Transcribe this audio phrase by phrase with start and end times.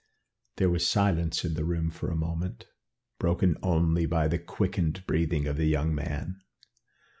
[0.57, 2.65] There was silence in the room for a moment,
[3.19, 6.41] broken only by the quickened breathing of the young man.